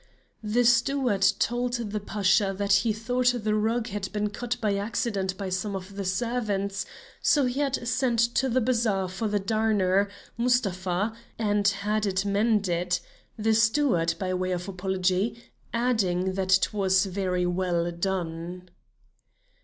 [0.41, 5.37] The steward told the Pasha that he thought the rug had been cut by accident
[5.37, 6.87] by some of the servants,
[7.21, 10.09] so he had sent to the Bazaar for the darner,
[10.39, 12.99] Mustapha, and had it mended,
[13.37, 15.39] the steward, by way of apology,
[15.71, 18.71] adding that it was very well done.